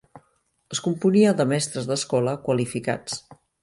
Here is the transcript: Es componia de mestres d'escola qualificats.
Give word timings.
Es 0.77 0.81
componia 0.85 1.35
de 1.43 1.47
mestres 1.53 1.93
d'escola 1.93 2.37
qualificats. 2.49 3.25